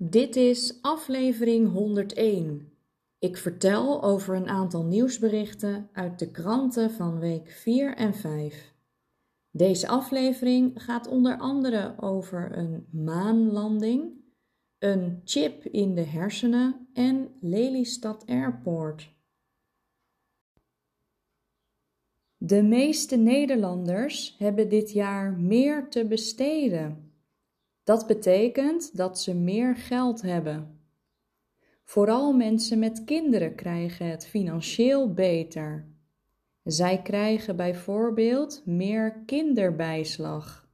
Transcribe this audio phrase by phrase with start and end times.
[0.00, 2.72] Dit is aflevering 101.
[3.18, 8.74] Ik vertel over een aantal nieuwsberichten uit de kranten van week 4 en 5.
[9.50, 14.12] Deze aflevering gaat onder andere over een maanlanding,
[14.78, 19.16] een chip in de hersenen en Lelystad Airport.
[22.36, 27.07] De meeste Nederlanders hebben dit jaar meer te besteden.
[27.88, 30.80] Dat betekent dat ze meer geld hebben.
[31.84, 35.88] Vooral mensen met kinderen krijgen het financieel beter.
[36.62, 40.68] Zij krijgen bijvoorbeeld meer kinderbijslag.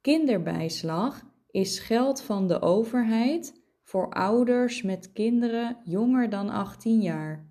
[0.00, 7.46] Kinderbijslag is geld van de overheid voor ouders met kinderen jonger dan 18 jaar.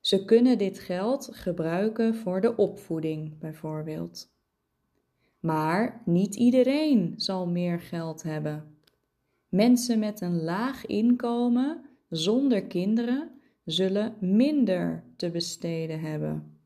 [0.00, 4.38] Ze kunnen dit geld gebruiken voor de opvoeding, bijvoorbeeld.
[5.40, 8.74] Maar niet iedereen zal meer geld hebben.
[9.48, 13.30] Mensen met een laag inkomen zonder kinderen
[13.64, 16.58] zullen minder te besteden hebben.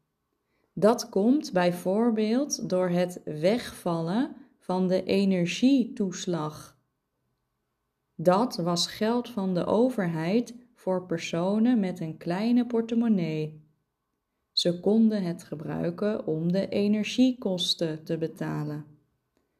[0.72, 6.76] Dat komt bijvoorbeeld door het wegvallen van de energietoeslag.
[8.14, 13.63] Dat was geld van de overheid voor personen met een kleine portemonnee.
[14.54, 18.84] Ze konden het gebruiken om de energiekosten te betalen.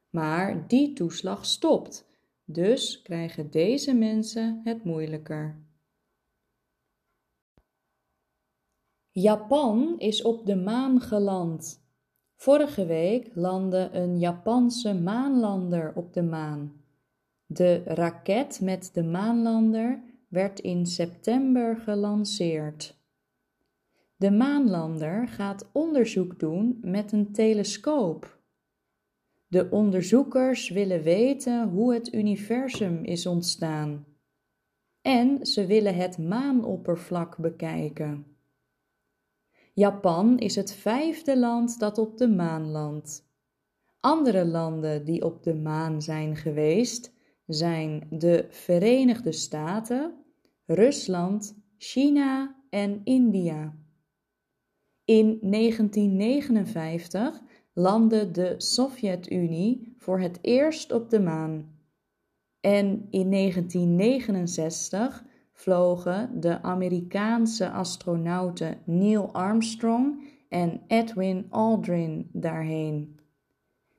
[0.09, 2.05] Maar die toeslag stopt,
[2.45, 5.63] dus krijgen deze mensen het moeilijker.
[9.09, 11.83] Japan is op de maan geland.
[12.35, 16.83] Vorige week landde een Japanse maanlander op de maan.
[17.45, 22.95] De raket met de maanlander werd in september gelanceerd.
[24.25, 28.39] De maanlander gaat onderzoek doen met een telescoop.
[29.47, 34.05] De onderzoekers willen weten hoe het universum is ontstaan.
[35.01, 38.25] En ze willen het maanoppervlak bekijken.
[39.73, 43.29] Japan is het vijfde land dat op de maan landt.
[43.99, 47.13] Andere landen die op de maan zijn geweest
[47.47, 50.13] zijn de Verenigde Staten,
[50.65, 53.83] Rusland, China en India.
[55.05, 57.41] In 1959
[57.73, 61.73] landde de Sovjet-Unie voor het eerst op de maan.
[62.59, 73.19] En in 1969 vlogen de Amerikaanse astronauten Neil Armstrong en Edwin Aldrin daarheen.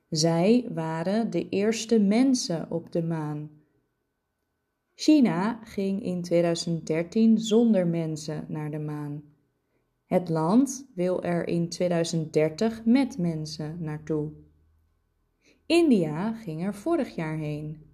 [0.09, 3.49] Zij waren de eerste mensen op de maan.
[4.93, 9.23] China ging in 2013 zonder mensen naar de maan.
[10.07, 14.31] Het land wil er in 2030 met mensen naartoe.
[15.65, 17.85] India ging er vorig jaar heen.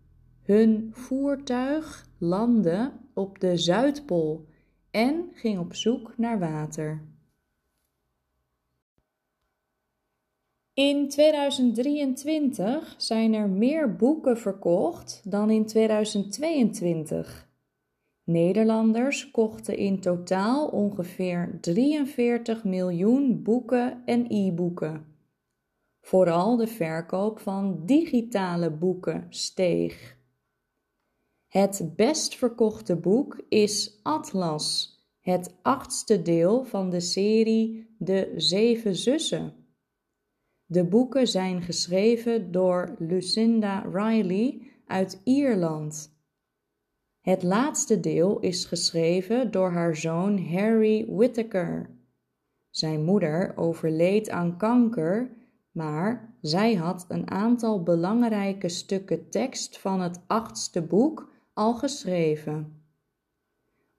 [0.41, 4.45] Hun voertuig landde op de Zuidpool
[4.91, 7.01] en ging op zoek naar water.
[10.73, 17.51] In 2023 zijn er meer boeken verkocht dan in 2022.
[18.23, 25.05] Nederlanders kochten in totaal ongeveer 43 miljoen boeken en e-boeken.
[26.01, 30.17] Vooral de verkoop van digitale boeken steeg.
[31.47, 39.53] Het best verkochte boek is Atlas, het achtste deel van de serie De Zeven Zussen.
[40.65, 46.12] De boeken zijn geschreven door Lucinda Riley uit Ierland.
[47.23, 51.89] Het laatste deel is geschreven door haar zoon Harry Whittaker.
[52.69, 55.31] Zijn moeder overleed aan kanker,
[55.71, 62.83] maar zij had een aantal belangrijke stukken tekst van het achtste boek al geschreven.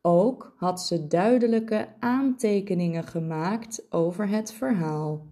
[0.01, 5.27] Ook had ze duidelijke aantekeningen gemaakt over het verhaal.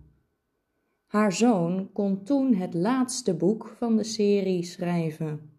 [1.07, 5.52] Haar zoon kon toen het laatste boek van de serie schrijven.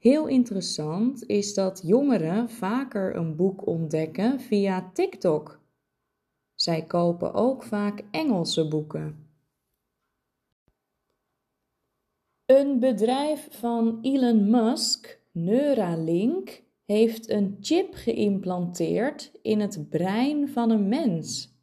[0.00, 5.60] Heel interessant is dat jongeren vaker een boek ontdekken via TikTok.
[6.54, 9.28] Zij kopen ook vaak Engelse boeken.
[12.46, 20.88] Een bedrijf van Elon Musk, Neuralink, heeft een chip geïmplanteerd in het brein van een
[20.88, 21.54] mens.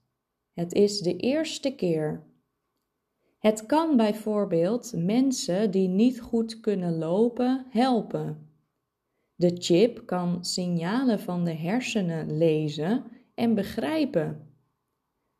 [0.53, 2.26] Het is de eerste keer.
[3.37, 8.49] Het kan bijvoorbeeld mensen die niet goed kunnen lopen helpen.
[9.35, 13.03] De chip kan signalen van de hersenen lezen
[13.35, 14.47] en begrijpen.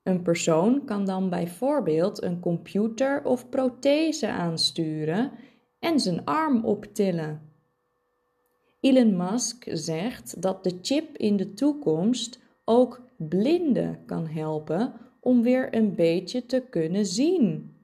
[0.04, 5.32] Een persoon kan dan bijvoorbeeld een computer of prothese aansturen
[5.80, 7.42] en zijn arm optillen.
[8.80, 15.76] Elon Musk zegt dat de chip in de toekomst ook blinden kan helpen om weer
[15.76, 17.76] een beetje te kunnen zien.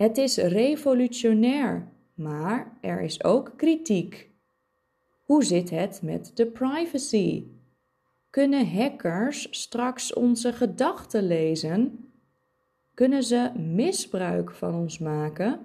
[0.00, 4.30] Het is revolutionair, maar er is ook kritiek.
[5.24, 7.44] Hoe zit het met de privacy?
[8.30, 12.10] Kunnen hackers straks onze gedachten lezen?
[12.94, 15.60] Kunnen ze misbruik van ons maken?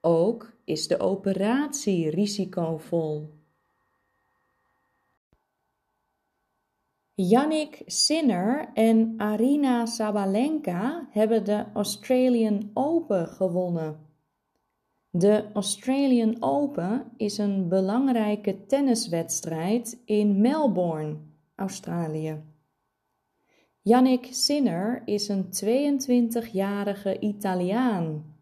[0.00, 3.37] Ook is de operatie risicovol.
[7.20, 13.98] Yannick Sinner en Arina Sabalenka hebben de Australian Open gewonnen.
[15.10, 21.16] De Australian Open is een belangrijke tenniswedstrijd in Melbourne,
[21.54, 22.42] Australië.
[23.80, 28.36] Yannick Sinner is een 22-jarige Italiaan.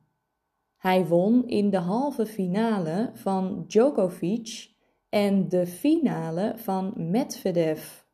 [0.76, 4.70] Hij won in de halve finale van Djokovic
[5.08, 8.04] en de finale van Medvedev.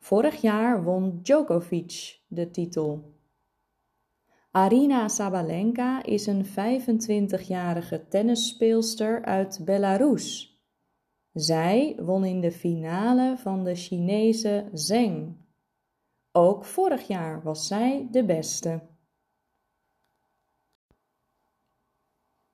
[0.00, 3.18] Vorig jaar won Djokovic de titel.
[4.50, 10.58] Arina Sabalenka is een 25-jarige tennisspeelster uit Belarus.
[11.32, 15.36] Zij won in de finale van de Chinese Zheng.
[16.32, 18.80] Ook vorig jaar was zij de beste.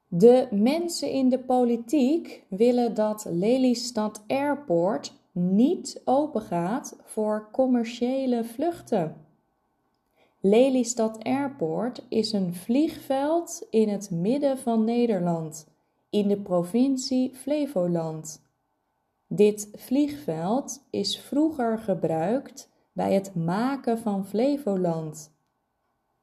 [0.06, 9.26] De mensen in de politiek willen dat Lelystad Airport niet opengaat voor commerciële vluchten.
[10.40, 15.66] Lelystad Airport is een vliegveld in het midden van Nederland,
[16.10, 18.42] in de provincie Flevoland.
[19.26, 25.34] Dit vliegveld is vroeger gebruikt bij het maken van Flevoland.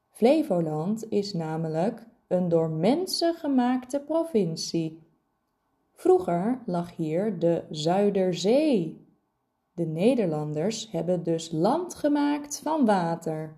[0.10, 5.00] Flevoland is namelijk een door mensen gemaakte provincie.
[5.94, 9.03] Vroeger lag hier de Zuiderzee.
[9.76, 13.56] De Nederlanders hebben dus land gemaakt van water.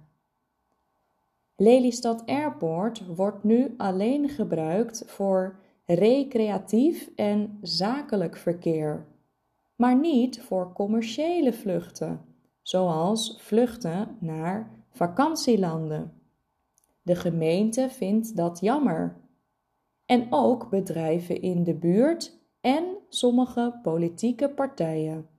[1.55, 9.05] Lelystad Airport wordt nu alleen gebruikt voor recreatief en zakelijk verkeer,
[9.75, 12.21] maar niet voor commerciële vluchten,
[12.61, 16.13] zoals vluchten naar vakantielanden.
[17.01, 19.15] De gemeente vindt dat jammer.
[20.05, 25.34] En ook bedrijven in de buurt en sommige politieke partijen.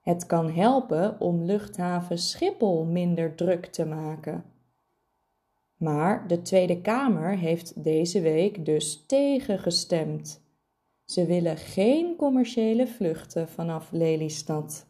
[0.00, 4.44] Het kan helpen om luchthaven Schiphol minder druk te maken.
[5.76, 10.42] Maar de Tweede Kamer heeft deze week dus tegengestemd.
[11.04, 14.86] Ze willen geen commerciële vluchten vanaf Lelystad.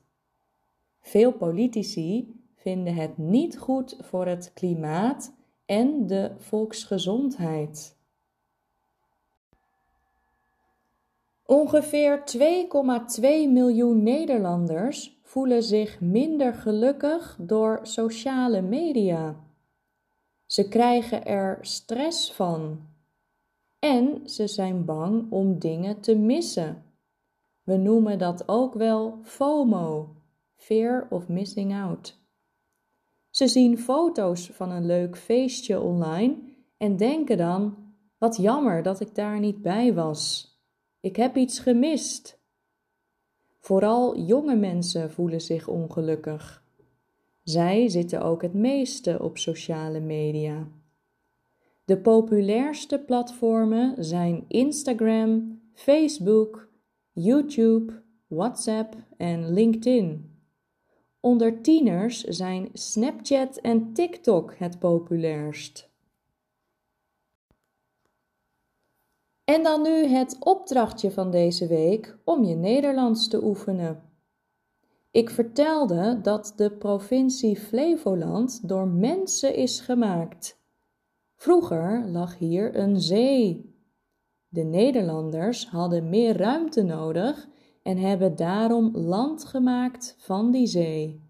[1.00, 5.32] Veel politici vinden het niet goed voor het klimaat
[5.66, 7.98] en de volksgezondheid.
[11.50, 12.22] Ongeveer
[13.18, 19.36] 2,2 miljoen Nederlanders voelen zich minder gelukkig door sociale media.
[20.46, 22.80] Ze krijgen er stress van.
[23.78, 26.84] En ze zijn bang om dingen te missen.
[27.62, 30.14] We noemen dat ook wel FOMO,
[30.56, 32.18] Fear of Missing Out.
[33.30, 36.36] Ze zien foto's van een leuk feestje online
[36.76, 37.76] en denken dan:
[38.18, 40.49] wat jammer dat ik daar niet bij was.
[41.00, 42.38] Ik heb iets gemist.
[43.58, 46.64] Vooral jonge mensen voelen zich ongelukkig.
[47.42, 50.68] Zij zitten ook het meeste op sociale media.
[51.84, 56.68] De populairste platformen zijn Instagram, Facebook,
[57.12, 60.38] YouTube, WhatsApp en LinkedIn.
[61.20, 65.89] Onder tieners zijn Snapchat en TikTok het populairst.
[69.50, 74.02] En dan nu het opdrachtje van deze week om je Nederlands te oefenen.
[75.10, 80.60] Ik vertelde dat de provincie Flevoland door mensen is gemaakt.
[81.34, 83.74] Vroeger lag hier een zee.
[84.48, 87.48] De Nederlanders hadden meer ruimte nodig
[87.82, 91.22] en hebben daarom land gemaakt van die zee.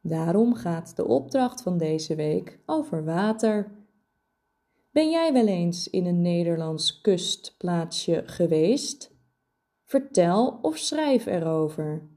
[0.00, 3.83] Daarom gaat de opdracht van deze week over water.
[4.94, 9.16] Ben jij wel eens in een Nederlands kustplaatsje geweest?
[9.84, 12.08] Vertel of schrijf erover.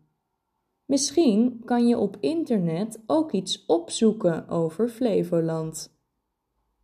[0.86, 5.98] Misschien kan je op internet ook iets opzoeken over Flevoland.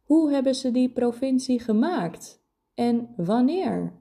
[0.03, 4.00] Hoe hebben ze die provincie gemaakt en wanneer?